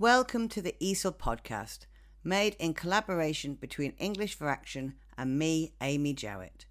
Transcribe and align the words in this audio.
Welcome 0.00 0.48
to 0.48 0.60
the 0.60 0.74
ESOL 0.82 1.16
podcast, 1.16 1.86
made 2.24 2.56
in 2.58 2.74
collaboration 2.74 3.54
between 3.54 3.92
English 3.92 4.34
for 4.34 4.48
Action 4.48 4.94
and 5.16 5.38
me, 5.38 5.74
Amy 5.80 6.14
Jowett. 6.14 6.66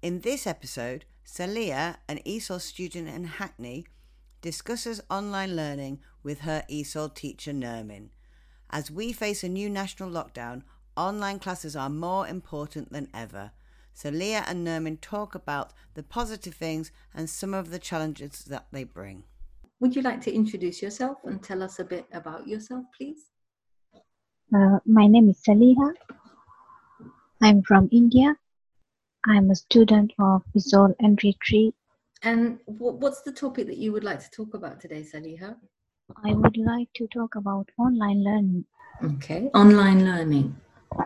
In 0.00 0.20
this 0.20 0.46
episode, 0.46 1.04
Saleha, 1.26 1.96
an 2.08 2.20
ESOL 2.24 2.62
student 2.62 3.10
in 3.10 3.24
Hackney, 3.24 3.84
discusses 4.40 5.02
online 5.10 5.54
learning 5.54 6.00
with 6.22 6.40
her 6.40 6.64
ESOL 6.70 7.14
teacher 7.14 7.52
Nermin. 7.52 8.08
As 8.70 8.90
we 8.90 9.12
face 9.12 9.44
a 9.44 9.50
new 9.50 9.68
national 9.68 10.08
lockdown, 10.08 10.62
online 10.96 11.40
classes 11.40 11.76
are 11.76 11.90
more 11.90 12.26
important 12.26 12.90
than 12.90 13.08
ever. 13.12 13.50
Saleha 13.94 14.44
and 14.48 14.66
Nermin 14.66 14.98
talk 14.98 15.34
about 15.34 15.74
the 15.92 16.02
positive 16.02 16.54
things 16.54 16.90
and 17.12 17.28
some 17.28 17.52
of 17.52 17.68
the 17.68 17.78
challenges 17.78 18.46
that 18.46 18.68
they 18.72 18.84
bring. 18.84 19.24
Would 19.82 19.96
you 19.96 20.02
like 20.02 20.20
to 20.20 20.32
introduce 20.32 20.80
yourself 20.80 21.18
and 21.24 21.42
tell 21.42 21.60
us 21.60 21.80
a 21.80 21.84
bit 21.84 22.06
about 22.12 22.46
yourself, 22.46 22.84
please? 22.96 23.30
Uh, 24.54 24.78
my 24.86 25.08
name 25.08 25.28
is 25.28 25.42
Saleha. 25.42 25.92
I'm 27.42 27.64
from 27.64 27.88
India. 27.90 28.36
I'm 29.26 29.50
a 29.50 29.56
student 29.56 30.12
of 30.20 30.42
Visual 30.54 30.94
Entry 31.02 31.36
Tree. 31.42 31.74
And 32.22 32.60
what's 32.66 33.22
the 33.22 33.32
topic 33.32 33.66
that 33.66 33.76
you 33.76 33.90
would 33.90 34.04
like 34.04 34.20
to 34.20 34.30
talk 34.30 34.54
about 34.54 34.78
today, 34.78 35.02
Saleha? 35.02 35.56
I 36.24 36.32
would 36.32 36.56
like 36.56 36.92
to 36.94 37.08
talk 37.08 37.34
about 37.34 37.68
online 37.76 38.22
learning. 38.22 38.64
Okay, 39.02 39.50
online 39.52 40.04
learning. 40.04 40.54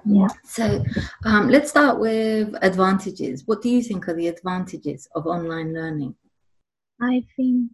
Yeah. 0.05 0.29
So 0.45 0.85
um, 1.25 1.49
let's 1.49 1.71
start 1.71 1.99
with 1.99 2.55
advantages. 2.61 3.43
What 3.47 3.63
do 3.63 3.71
you 3.71 3.83
think 3.83 4.07
are 4.07 4.15
the 4.15 4.29
advantages 4.29 5.09
of 5.15 5.27
online 5.27 5.73
learning? 5.73 6.15
I 7.01 7.23
think 7.37 7.71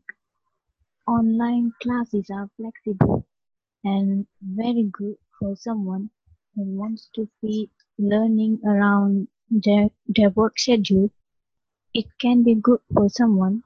online 1.06 1.72
classes 1.82 2.30
are 2.30 2.48
flexible 2.56 3.26
and 3.84 4.26
very 4.40 4.84
good 4.92 5.16
for 5.38 5.56
someone 5.56 6.10
who 6.54 6.62
wants 6.62 7.08
to 7.14 7.28
be 7.42 7.70
learning 7.98 8.60
around 8.64 9.28
their, 9.50 9.90
their 10.06 10.30
work 10.30 10.58
schedule. 10.58 11.10
It 11.94 12.06
can 12.20 12.42
be 12.42 12.54
good 12.54 12.80
for 12.92 13.08
someone 13.08 13.62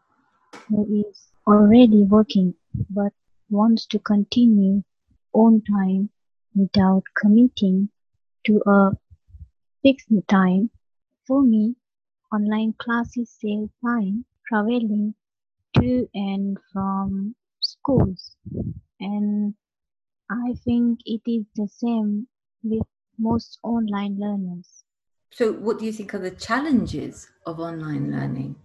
who 0.68 1.04
is 1.08 1.28
already 1.46 2.02
working 2.02 2.54
but 2.90 3.12
wants 3.50 3.86
to 3.86 3.98
continue 3.98 4.82
on 5.32 5.62
time 5.62 6.10
without 6.54 7.02
committing 7.14 7.90
to 8.44 8.62
a 8.66 8.90
fixed 9.82 10.08
time. 10.28 10.70
For 11.26 11.42
me, 11.42 11.76
online 12.32 12.74
classes 12.78 13.30
save 13.30 13.68
time 13.84 14.24
traveling 14.48 15.14
to 15.80 16.08
and 16.14 16.56
from 16.72 17.34
schools 17.60 18.36
and 19.00 19.54
I 20.30 20.54
think 20.64 21.00
it 21.04 21.22
is 21.24 21.46
the 21.54 21.68
same 21.68 22.26
with 22.64 22.82
most 23.18 23.58
online 23.62 24.18
learners. 24.18 24.82
So, 25.30 25.52
what 25.52 25.78
do 25.78 25.84
you 25.84 25.92
think 25.92 26.14
are 26.14 26.18
the 26.18 26.32
challenges 26.32 27.28
of 27.46 27.60
online 27.60 28.10
learning? 28.10 28.56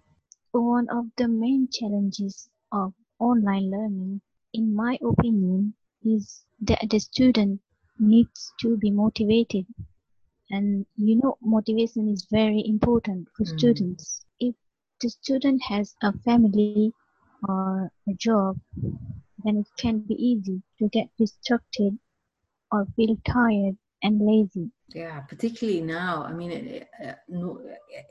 One 0.54 0.90
of 0.90 1.06
the 1.18 1.28
main 1.28 1.70
challenges 1.72 2.50
of 2.72 2.94
online 3.20 3.70
learning, 3.70 4.22
in 4.54 4.76
my 4.76 4.98
opinion, 5.04 5.76
is 6.04 6.44
that 6.62 6.90
the 6.90 7.00
student 7.00 7.62
needs 8.00 8.54
to 8.62 8.78
be 8.78 8.90
motivated. 8.90 9.68
And 10.50 10.86
you 10.96 11.18
know, 11.18 11.38
motivation 11.42 12.10
is 12.10 12.26
very 12.32 12.64
important 12.66 13.28
for 13.38 13.44
mm. 13.44 13.60
students. 13.60 14.26
If 14.40 14.56
the 15.00 15.10
student 15.10 15.62
has 15.64 15.96
a 16.02 16.12
family 16.20 16.94
or 17.48 17.92
a 18.08 18.14
job, 18.14 18.60
then 19.44 19.58
it 19.58 19.68
can 19.78 20.00
be 20.00 20.16
easy 20.16 20.62
to 20.80 20.88
get 20.90 21.08
distracted 21.18 21.98
or 22.72 22.88
feel 22.96 23.18
tired 23.26 23.78
and 24.04 24.22
lazy. 24.22 24.72
Yeah, 24.94 25.22
particularly 25.22 25.82
now. 25.82 26.24
I 26.24 26.34
mean, 26.34 26.52
it, 26.52 26.90
uh, 27.06 27.14
no, 27.30 27.62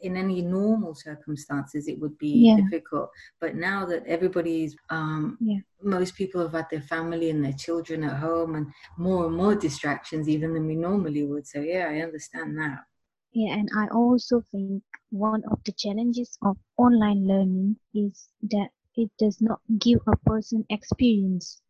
in 0.02 0.16
any 0.16 0.40
normal 0.40 0.94
circumstances, 0.94 1.88
it 1.88 1.98
would 2.00 2.16
be 2.18 2.48
yeah. 2.48 2.56
difficult. 2.56 3.10
But 3.40 3.56
now 3.56 3.84
that 3.86 4.06
everybody's, 4.06 4.74
um, 4.88 5.36
yeah. 5.40 5.58
most 5.82 6.14
people 6.14 6.40
have 6.40 6.52
had 6.52 6.68
their 6.70 6.80
family 6.80 7.30
and 7.30 7.44
their 7.44 7.52
children 7.52 8.04
at 8.04 8.16
home, 8.16 8.54
and 8.54 8.66
more 8.96 9.26
and 9.26 9.36
more 9.36 9.54
distractions 9.54 10.28
even 10.28 10.54
than 10.54 10.66
we 10.66 10.74
normally 10.74 11.24
would. 11.24 11.46
So 11.46 11.60
yeah, 11.60 11.88
I 11.90 12.00
understand 12.00 12.56
that. 12.58 12.84
Yeah, 13.32 13.54
and 13.54 13.68
I 13.76 13.86
also 13.88 14.42
think 14.50 14.82
one 15.10 15.42
of 15.50 15.60
the 15.64 15.72
challenges 15.72 16.38
of 16.42 16.56
online 16.78 17.26
learning 17.26 17.76
is 17.94 18.28
that 18.50 18.70
it 18.96 19.10
does 19.18 19.40
not 19.40 19.60
give 19.78 20.00
a 20.06 20.16
person 20.16 20.64
experience 20.70 21.60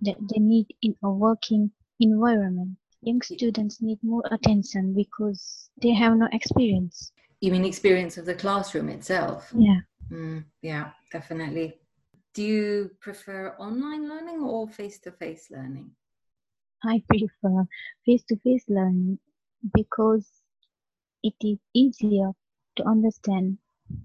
that 0.00 0.16
they 0.20 0.40
need 0.40 0.66
in 0.82 0.96
a 1.02 1.10
working 1.10 1.70
environment. 2.00 2.76
Young 3.02 3.22
students 3.22 3.80
need 3.80 3.98
more 4.02 4.22
attention 4.30 4.94
because 4.94 5.70
they 5.80 5.90
have 5.90 6.16
no 6.16 6.28
experience. 6.32 7.12
You 7.40 7.52
mean 7.52 7.64
experience 7.64 8.18
of 8.18 8.26
the 8.26 8.34
classroom 8.34 8.88
itself? 8.88 9.52
Yeah. 9.56 9.80
Mm, 10.10 10.44
yeah, 10.62 10.90
definitely. 11.10 11.78
Do 12.34 12.42
you 12.42 12.90
prefer 13.00 13.54
online 13.58 14.08
learning 14.08 14.42
or 14.42 14.68
face 14.68 14.98
to 15.00 15.12
face 15.12 15.48
learning? 15.50 15.90
I 16.84 17.02
prefer 17.08 17.66
face 18.04 18.22
to 18.28 18.36
face 18.36 18.64
learning 18.68 19.18
because 19.74 20.28
it 21.22 21.34
is 21.42 21.58
easier 21.74 22.32
to 22.76 22.84
understand 22.84 23.58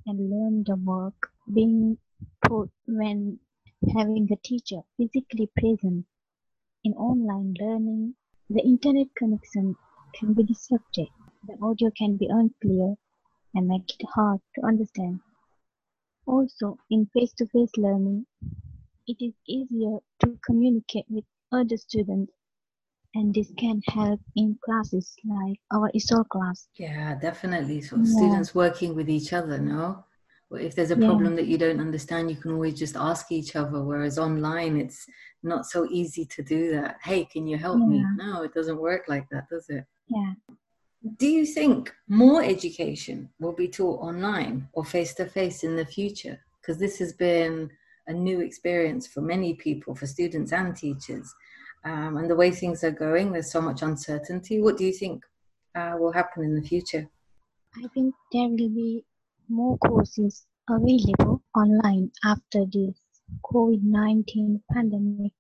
and 0.06 0.30
learn 0.30 0.64
the 0.66 0.76
work 0.76 1.32
being 1.54 1.98
when 2.88 3.40
having 3.94 4.28
a 4.32 4.36
teacher 4.48 4.82
physically 4.98 5.50
present. 5.58 6.06
In 6.84 6.94
online 6.94 7.54
learning, 7.60 8.16
the 8.50 8.62
internet 8.62 9.08
connection 9.16 9.76
can 10.14 10.34
be 10.34 10.44
disrupted. 10.44 11.08
The 11.48 11.58
audio 11.62 11.92
can 11.98 12.18
be 12.18 12.28
unclear 12.28 12.96
and 13.54 13.68
make 13.68 13.90
it 13.90 14.06
hard 14.14 14.40
to 14.56 14.66
understand. 14.66 15.20
Also, 16.28 16.78
in 16.90 17.08
face-to-face 17.14 17.72
learning, 17.78 18.26
it 19.08 19.18
is 19.20 19.34
easier 19.48 20.00
to 20.22 20.40
communicate 20.46 21.06
with 21.10 21.26
other 21.52 21.78
students 21.78 22.32
and 23.14 23.34
this 23.34 23.52
can 23.58 23.82
help 23.88 24.20
in 24.36 24.58
classes 24.64 25.16
like 25.26 25.58
our 25.72 25.90
ESOL 25.96 26.28
class. 26.28 26.68
Yeah, 26.76 27.16
definitely. 27.16 27.82
So 27.82 27.98
yeah. 27.98 28.04
students 28.04 28.54
working 28.54 28.94
with 28.94 29.10
each 29.10 29.32
other, 29.32 29.58
no? 29.58 30.04
If 30.56 30.76
there's 30.76 30.92
a 30.92 30.96
problem 30.96 31.32
yeah. 31.32 31.38
that 31.38 31.48
you 31.48 31.58
don't 31.58 31.80
understand 31.80 32.30
you 32.30 32.38
can 32.38 32.52
always 32.52 32.78
just 32.78 32.96
ask 32.96 33.32
each 33.32 33.56
other 33.56 33.84
whereas 33.84 34.18
online 34.18 34.78
it's 34.78 35.06
not 35.44 35.66
so 35.66 35.88
easy 35.92 36.26
to 36.26 36.44
do 36.44 36.72
that. 36.72 36.98
Hey 37.04 37.26
can 37.26 37.48
you 37.48 37.58
help 37.58 37.80
yeah. 37.80 37.88
me 37.88 38.06
no 38.16 38.44
it 38.44 38.54
doesn't 38.54 38.80
work 38.80 39.04
like 39.08 39.28
that 39.30 39.50
does 39.50 39.70
it? 39.70 39.86
Yeah. 40.08 40.34
Do 41.18 41.28
you 41.28 41.46
think 41.46 41.94
more 42.08 42.44
education 42.44 43.30
will 43.40 43.54
be 43.54 43.68
taught 43.68 44.02
online 44.02 44.68
or 44.74 44.84
face 44.84 45.14
to 45.16 45.26
face 45.26 45.64
in 45.64 45.76
the 45.76 45.86
future? 45.86 46.40
Because 46.60 46.80
this 46.80 46.98
has 46.98 47.14
been 47.14 47.70
a 48.08 48.14
new 48.14 48.42
experience 48.42 49.06
for 49.08 49.22
many 49.22 49.54
people 49.54 49.94
for 49.96 50.08
students 50.08 50.52
and 50.52 50.76
teachers. 50.76 51.34
Um, 51.84 52.18
and 52.18 52.30
the 52.30 52.36
way 52.36 52.50
things 52.50 52.84
are 52.84 52.92
going 52.92 53.32
there's 53.32 53.52
so 53.52 53.62
much 53.62 53.84
uncertainty. 53.84 54.60
What 54.62 54.78
do 54.78 54.86
you 54.86 54.94
think 54.94 55.24
uh, 55.76 55.96
will 56.00 56.12
happen 56.12 56.44
in 56.44 56.56
the 56.56 56.68
future? 56.68 57.08
I 57.78 57.88
think 57.94 58.16
there 58.32 58.48
will 58.48 58.70
be 58.70 59.04
more 59.50 59.78
courses 59.78 60.46
available 60.70 61.42
online 61.56 62.12
after 62.24 62.66
this 62.66 62.96
COVID-19 63.44 64.62
pandemic 64.72 65.32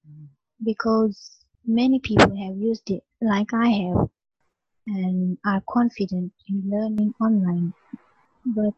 because 0.64 1.46
many 1.66 2.00
people 2.00 2.36
have 2.36 2.58
used 2.58 2.90
it 2.90 3.04
like 3.22 3.54
I 3.54 3.70
have 3.70 4.10
and 4.88 5.38
are 5.46 5.64
confident 5.68 6.34
in 6.48 6.70
learning 6.70 7.14
online. 7.20 7.74
But 8.46 8.76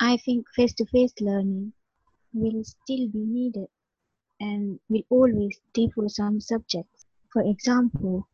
I 0.00 0.16
think 0.16 0.46
face-to-face 0.56 1.14
learning 1.20 1.72
will 2.32 2.64
still 2.64 3.08
be 3.08 3.24
needed 3.24 3.68
and 4.40 4.80
will 4.88 5.02
always 5.10 5.60
differ 5.74 6.08
some 6.08 6.40
subjects. 6.40 7.04
For 7.32 7.42
example, 7.42 8.28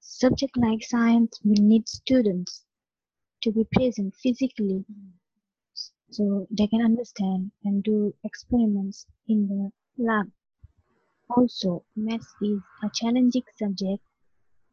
subject 0.00 0.56
like 0.56 0.82
science 0.82 1.40
will 1.44 1.62
need 1.62 1.88
students 1.88 2.64
to 3.42 3.52
be 3.52 3.64
present 3.72 4.14
physically 4.16 4.84
so 6.10 6.46
they 6.50 6.66
can 6.66 6.82
understand 6.82 7.50
and 7.64 7.82
do 7.82 8.14
experiments 8.24 9.06
in 9.28 9.48
the 9.48 10.02
lab. 10.02 10.26
Also, 11.30 11.84
maths 11.96 12.34
is 12.42 12.60
a 12.82 12.90
challenging 12.94 13.42
subject 13.56 14.02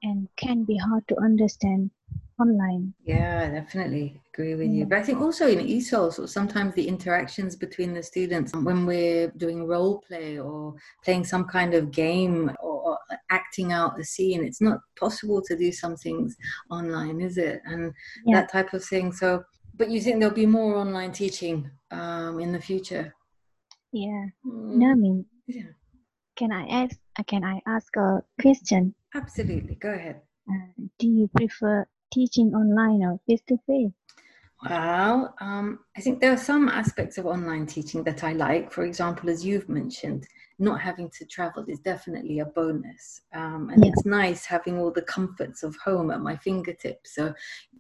and 0.03 0.27
can 0.37 0.63
be 0.63 0.77
hard 0.77 1.05
to 1.07 1.17
understand 1.19 1.91
online. 2.39 2.93
Yeah, 3.03 3.49
definitely 3.49 4.21
agree 4.33 4.55
with 4.55 4.67
yeah. 4.67 4.79
you. 4.79 4.85
But 4.85 4.99
I 4.99 5.03
think 5.03 5.21
also 5.21 5.47
in 5.47 5.59
ESOL, 5.59 6.27
sometimes 6.29 6.75
the 6.75 6.87
interactions 6.87 7.55
between 7.55 7.93
the 7.93 8.03
students 8.03 8.53
when 8.53 8.85
we're 8.85 9.29
doing 9.37 9.67
role 9.67 10.03
play 10.07 10.39
or 10.39 10.75
playing 11.03 11.25
some 11.25 11.45
kind 11.45 11.73
of 11.73 11.91
game 11.91 12.51
or, 12.61 12.81
or 12.81 12.97
acting 13.29 13.71
out 13.71 13.99
a 13.99 14.03
scene, 14.03 14.43
it's 14.43 14.61
not 14.61 14.79
possible 14.99 15.41
to 15.41 15.57
do 15.57 15.71
some 15.71 15.95
things 15.95 16.35
online, 16.69 17.21
is 17.21 17.37
it? 17.37 17.61
And 17.65 17.93
yeah. 18.25 18.41
that 18.41 18.51
type 18.51 18.73
of 18.73 18.83
thing. 18.83 19.11
So 19.11 19.43
but 19.77 19.89
you 19.89 20.01
think 20.01 20.19
there'll 20.19 20.33
be 20.35 20.45
more 20.45 20.75
online 20.75 21.11
teaching 21.11 21.69
um, 21.91 22.39
in 22.39 22.51
the 22.51 22.61
future? 22.61 23.13
Yeah. 23.91 24.25
Mm. 24.45 24.75
No, 24.75 24.91
I 24.91 24.95
mean, 24.95 25.25
yeah. 25.47 25.63
can 26.35 26.51
I 26.51 26.67
ask? 26.67 26.97
Uh, 27.17 27.23
can 27.23 27.43
I 27.43 27.61
ask 27.67 27.95
a 27.95 28.21
question? 28.41 28.93
Absolutely. 29.13 29.75
Go 29.75 29.91
ahead. 29.91 30.21
Uh, 30.49 30.83
do 30.99 31.07
you 31.07 31.29
prefer 31.35 31.87
teaching 32.11 32.53
online 32.53 33.03
or 33.03 33.19
face 33.27 33.41
to 33.47 33.57
face? 33.67 33.91
Well, 34.63 35.35
um, 35.41 35.79
I 35.97 36.01
think 36.01 36.19
there 36.19 36.31
are 36.31 36.37
some 36.37 36.69
aspects 36.69 37.17
of 37.17 37.25
online 37.25 37.65
teaching 37.67 38.03
that 38.05 38.23
I 38.23 38.33
like. 38.33 38.71
For 38.71 38.83
example, 38.83 39.29
as 39.29 39.45
you've 39.45 39.69
mentioned, 39.69 40.27
not 40.57 40.79
having 40.79 41.09
to 41.17 41.25
travel 41.25 41.65
is 41.67 41.79
definitely 41.79 42.39
a 42.39 42.45
bonus. 42.45 43.21
Um, 43.33 43.69
and 43.69 43.83
yeah. 43.83 43.91
it's 43.91 44.05
nice 44.05 44.45
having 44.45 44.79
all 44.79 44.91
the 44.91 45.01
comforts 45.01 45.63
of 45.63 45.75
home 45.83 46.09
at 46.09 46.21
my 46.21 46.37
fingertips. 46.37 47.15
So 47.15 47.33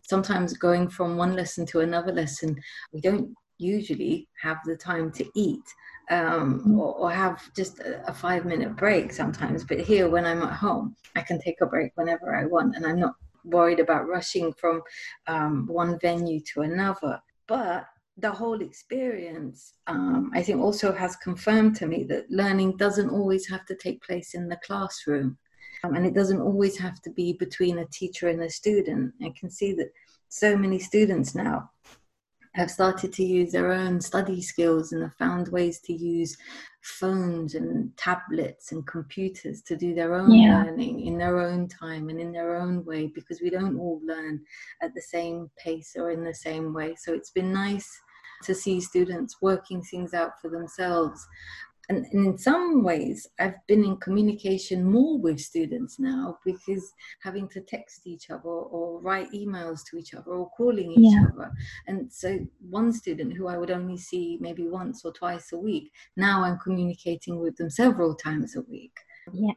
sometimes 0.07 0.57
going 0.57 0.89
from 0.89 1.17
one 1.17 1.35
lesson 1.35 1.65
to 1.67 1.81
another 1.81 2.11
lesson, 2.11 2.55
we 2.93 3.01
don't 3.01 3.33
usually 3.57 4.27
have 4.41 4.57
the 4.65 4.75
time 4.75 5.11
to 5.11 5.25
eat 5.35 5.63
um, 6.09 6.63
mm. 6.65 6.77
or, 6.77 6.93
or, 6.95 7.11
have 7.11 7.41
just 7.55 7.79
a, 7.79 8.07
a, 8.07 8.13
five 8.13 8.45
minute 8.45 8.75
break 8.75 9.11
sometimes. 9.11 9.63
But 9.63 9.79
here, 9.79 10.09
when 10.09 10.25
I'm 10.25 10.43
at 10.43 10.53
home, 10.53 10.95
I 11.15 11.21
can 11.21 11.39
take 11.39 11.61
a 11.61 11.65
break 11.65 11.91
whenever 11.95 12.35
I 12.35 12.45
want, 12.45 12.75
and 12.75 12.85
I'm 12.85 12.99
not 12.99 13.15
worried 13.43 13.79
about 13.79 14.07
rushing 14.07 14.53
from 14.53 14.81
um, 15.27 15.65
one 15.67 15.97
venue 15.99 16.41
to 16.53 16.61
another. 16.61 17.19
But 17.47 17.87
the 18.17 18.31
whole 18.31 18.61
experience, 18.61 19.73
um, 19.87 20.31
I 20.33 20.41
think, 20.41 20.61
also 20.61 20.93
has 20.93 21.15
confirmed 21.17 21.75
to 21.77 21.87
me 21.87 22.03
that 22.09 22.29
learning 22.29 22.77
doesn't 22.77 23.09
always 23.09 23.47
have 23.49 23.65
to 23.65 23.75
take 23.75 24.01
place 24.03 24.35
in 24.35 24.47
the 24.47 24.59
classroom. 24.65 25.37
Um, 25.83 25.95
and 25.95 26.05
it 26.05 26.13
doesn't 26.13 26.41
always 26.41 26.77
have 26.77 27.01
to 27.03 27.11
be 27.11 27.33
between 27.33 27.79
a 27.79 27.85
teacher 27.85 28.27
and 28.27 28.41
a 28.41 28.49
student. 28.49 29.13
I 29.23 29.31
can 29.39 29.49
see 29.49 29.73
that 29.73 29.91
so 30.29 30.57
many 30.57 30.79
students 30.79 31.35
now 31.35 31.69
have 32.55 32.71
started 32.71 33.11
to 33.11 33.23
use 33.23 33.51
their 33.51 33.71
own 33.71 33.99
study 33.99 34.41
skills 34.41 34.93
and 34.93 35.03
have 35.03 35.15
found 35.15 35.49
ways 35.49 35.81
to 35.81 35.93
use 35.93 36.37
phones 36.81 37.55
and 37.55 37.95
tablets 37.97 38.71
and 38.71 38.87
computers 38.87 39.61
to 39.63 39.75
do 39.75 39.93
their 39.93 40.13
own 40.15 40.31
yeah. 40.31 40.63
learning 40.63 41.01
in 41.05 41.17
their 41.17 41.39
own 41.39 41.67
time 41.67 42.09
and 42.09 42.19
in 42.19 42.31
their 42.31 42.55
own 42.55 42.85
way 42.85 43.07
because 43.13 43.41
we 43.41 43.49
don't 43.49 43.77
all 43.77 43.99
learn 44.05 44.39
at 44.81 44.93
the 44.95 45.01
same 45.01 45.49
pace 45.57 45.95
or 45.97 46.11
in 46.11 46.23
the 46.23 46.33
same 46.33 46.73
way. 46.73 46.95
So 46.95 47.13
it's 47.13 47.31
been 47.31 47.51
nice 47.51 47.89
to 48.43 48.55
see 48.55 48.79
students 48.79 49.37
working 49.41 49.81
things 49.81 50.13
out 50.13 50.39
for 50.41 50.49
themselves 50.49 51.25
and, 51.89 52.05
in 52.11 52.37
some 52.37 52.83
ways 52.83 53.27
i've 53.39 53.55
been 53.67 53.83
in 53.83 53.97
communication 53.97 54.83
more 54.83 55.17
with 55.17 55.39
students 55.39 55.99
now 55.99 56.37
because 56.45 56.91
having 57.21 57.47
to 57.47 57.61
text 57.61 58.01
each 58.05 58.29
other 58.29 58.49
or 58.49 58.99
write 59.01 59.31
emails 59.31 59.81
to 59.89 59.97
each 59.97 60.13
other 60.13 60.31
or 60.31 60.49
calling 60.57 60.91
each 60.91 61.13
yeah. 61.13 61.25
other 61.33 61.51
and 61.87 62.11
so 62.11 62.39
one 62.69 62.91
student 62.91 63.33
who 63.33 63.47
i 63.47 63.57
would 63.57 63.71
only 63.71 63.97
see 63.97 64.37
maybe 64.41 64.67
once 64.67 65.03
or 65.05 65.11
twice 65.11 65.51
a 65.51 65.57
week 65.57 65.91
now 66.15 66.43
i'm 66.43 66.57
communicating 66.59 67.39
with 67.39 67.55
them 67.57 67.69
several 67.69 68.15
times 68.15 68.55
a 68.55 68.61
week 68.61 68.97
yeah 69.33 69.53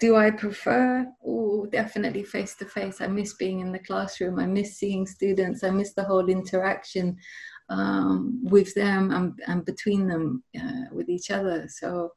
do 0.00 0.16
I 0.16 0.30
prefer? 0.30 1.06
Oh, 1.26 1.66
definitely 1.66 2.22
face 2.22 2.54
to 2.56 2.64
face. 2.64 3.00
I 3.00 3.08
miss 3.08 3.34
being 3.34 3.60
in 3.60 3.72
the 3.72 3.80
classroom. 3.80 4.38
I 4.38 4.46
miss 4.46 4.78
seeing 4.78 5.06
students. 5.06 5.64
I 5.64 5.70
miss 5.70 5.92
the 5.92 6.04
whole 6.04 6.28
interaction 6.28 7.16
um, 7.68 8.40
with 8.42 8.74
them 8.74 9.10
and, 9.10 9.38
and 9.46 9.64
between 9.64 10.08
them 10.08 10.42
uh, 10.58 10.84
with 10.92 11.08
each 11.08 11.30
other. 11.30 11.66
So 11.68 12.12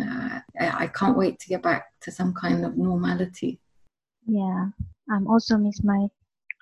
uh, 0.00 0.40
I, 0.60 0.84
I 0.84 0.86
can't 0.88 1.16
wait 1.16 1.38
to 1.40 1.48
get 1.48 1.62
back 1.62 1.86
to 2.02 2.10
some 2.10 2.34
kind 2.34 2.64
of 2.64 2.76
normality. 2.76 3.60
Yeah, 4.26 4.66
I'm 5.10 5.26
also 5.26 5.56
miss 5.56 5.82
my 5.82 6.08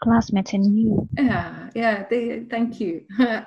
classmates 0.02 0.52
and 0.52 0.78
you. 0.78 1.08
Yeah, 1.18 1.70
yeah, 1.74 2.06
they, 2.08 2.44
thank 2.50 2.80
you. 2.80 3.02
yeah, 3.18 3.46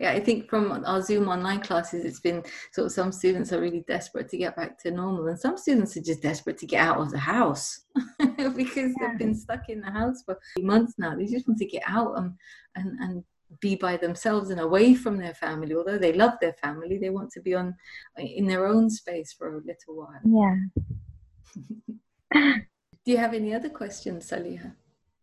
I 0.00 0.20
think 0.20 0.50
from 0.50 0.84
our 0.84 1.00
Zoom 1.00 1.28
online 1.28 1.60
classes, 1.60 2.04
it's 2.04 2.20
been 2.20 2.42
sort 2.72 2.86
of 2.86 2.92
some 2.92 3.12
students 3.12 3.52
are 3.52 3.60
really 3.60 3.84
desperate 3.86 4.28
to 4.30 4.36
get 4.36 4.56
back 4.56 4.78
to 4.80 4.90
normal, 4.90 5.26
and 5.28 5.38
some 5.38 5.56
students 5.56 5.96
are 5.96 6.02
just 6.02 6.22
desperate 6.22 6.58
to 6.58 6.66
get 6.66 6.80
out 6.80 7.00
of 7.00 7.10
the 7.10 7.18
house 7.18 7.84
because 8.18 8.92
yeah. 9.00 9.08
they've 9.08 9.18
been 9.18 9.34
stuck 9.34 9.68
in 9.68 9.80
the 9.80 9.90
house 9.90 10.22
for 10.24 10.38
months 10.58 10.94
now. 10.98 11.14
They 11.16 11.26
just 11.26 11.48
want 11.48 11.58
to 11.60 11.66
get 11.66 11.82
out 11.86 12.18
and, 12.18 12.34
and, 12.74 12.98
and 13.00 13.24
be 13.60 13.74
by 13.76 13.96
themselves 13.96 14.50
and 14.50 14.60
away 14.60 14.94
from 14.94 15.16
their 15.16 15.34
family. 15.34 15.74
Although 15.74 15.98
they 15.98 16.12
love 16.12 16.34
their 16.40 16.54
family 16.54 16.98
they 16.98 17.10
want 17.10 17.30
to 17.32 17.40
be 17.40 17.54
on 17.54 17.74
in 18.16 18.46
their 18.46 18.66
own 18.66 18.90
space 18.90 19.32
for 19.32 19.56
a 19.56 19.62
little 19.64 19.96
while. 19.96 20.20
Yeah. 20.24 20.56
Do 23.04 23.12
you 23.12 23.18
have 23.18 23.34
any 23.34 23.54
other 23.54 23.68
questions 23.68 24.30
Saleha? 24.30 24.72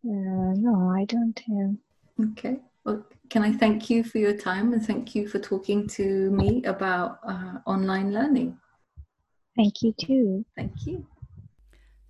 Uh, 0.06 0.54
no 0.56 0.94
i 0.98 1.06
don't 1.06 1.40
have. 1.48 2.30
Okay. 2.32 2.60
Well 2.86 3.06
can 3.30 3.44
i 3.44 3.52
thank 3.52 3.90
you 3.90 4.04
for 4.04 4.18
your 4.18 4.38
time 4.38 4.74
and 4.74 4.86
thank 4.86 5.16
you 5.16 5.28
for 5.28 5.40
talking 5.40 5.88
to 5.88 6.32
me 6.32 6.64
about 6.64 7.20
uh, 7.28 7.60
online 7.66 8.14
learning? 8.14 8.58
Thank 9.56 9.82
you 9.84 9.94
too. 9.94 10.46
Thank 10.56 10.86
you. 10.86 11.06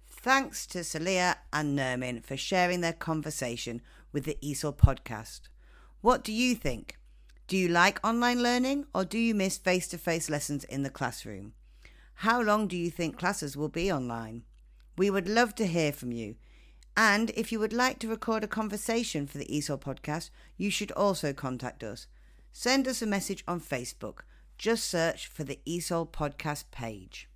Thanks 0.07 0.65
to 0.67 0.79
Saleha 0.79 1.35
and 1.51 1.77
Nermin 1.77 2.23
for 2.23 2.37
sharing 2.37 2.79
their 2.79 2.93
conversation 2.93 3.81
with 4.13 4.23
the 4.23 4.37
ESOL 4.41 4.73
podcast. 4.73 5.49
What 6.03 6.25
do 6.25 6.33
you 6.33 6.53
think? 6.53 6.97
Do 7.47 7.55
you 7.55 7.69
like 7.69 8.05
online 8.05 8.43
learning 8.43 8.87
or 8.93 9.05
do 9.05 9.17
you 9.17 9.33
miss 9.33 9.57
face 9.57 9.87
to 9.87 9.97
face 9.97 10.29
lessons 10.29 10.65
in 10.65 10.83
the 10.83 10.89
classroom? 10.89 11.53
How 12.15 12.41
long 12.41 12.67
do 12.67 12.75
you 12.75 12.91
think 12.91 13.17
classes 13.17 13.55
will 13.55 13.69
be 13.69 13.89
online? 13.89 14.43
We 14.97 15.09
would 15.09 15.29
love 15.29 15.55
to 15.55 15.65
hear 15.65 15.93
from 15.93 16.11
you. 16.11 16.35
And 16.97 17.29
if 17.37 17.53
you 17.53 17.59
would 17.61 17.71
like 17.71 17.99
to 17.99 18.09
record 18.09 18.43
a 18.43 18.49
conversation 18.49 19.27
for 19.27 19.37
the 19.37 19.45
ESOL 19.45 19.79
podcast, 19.79 20.29
you 20.57 20.69
should 20.69 20.91
also 20.91 21.31
contact 21.31 21.85
us. 21.85 22.07
Send 22.51 22.85
us 22.85 23.01
a 23.01 23.05
message 23.05 23.45
on 23.47 23.61
Facebook. 23.61 24.23
Just 24.57 24.83
search 24.89 25.27
for 25.27 25.45
the 25.45 25.61
ESOL 25.65 26.05
podcast 26.09 26.65
page. 26.69 27.29